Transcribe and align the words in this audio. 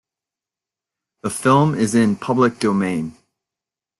The 1.21 1.29
film 1.29 1.75
is 1.75 1.93
in 1.93 2.15
public 2.15 2.57
domain. 2.57 3.15